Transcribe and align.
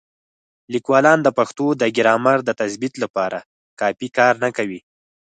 لیکوالان 0.73 1.19
د 1.23 1.29
پښتو 1.37 1.65
د 1.81 1.83
ګرامر 1.97 2.37
د 2.43 2.49
تثبیت 2.59 2.93
لپاره 3.03 3.39
کافي 3.79 4.07
کار 4.17 4.33
نه 4.43 4.49
کوي. 4.57 4.79